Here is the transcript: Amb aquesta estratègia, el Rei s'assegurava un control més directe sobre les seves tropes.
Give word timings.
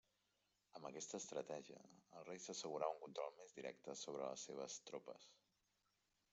Amb 0.77 0.87
aquesta 0.89 1.19
estratègia, 1.23 1.81
el 2.21 2.25
Rei 2.31 2.41
s'assegurava 2.47 2.95
un 2.95 2.99
control 3.03 3.37
més 3.43 3.55
directe 3.61 3.97
sobre 4.03 4.25
les 4.33 4.47
seves 4.49 4.83
tropes. 4.91 5.33